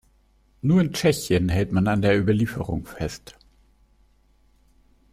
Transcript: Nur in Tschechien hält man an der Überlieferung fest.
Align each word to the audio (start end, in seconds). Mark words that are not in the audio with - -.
Nur 0.63 0.81
in 0.81 0.93
Tschechien 0.93 1.47
hält 1.49 1.73
man 1.73 1.87
an 1.87 2.01
der 2.01 2.17
Überlieferung 2.19 2.87
fest. 2.87 3.37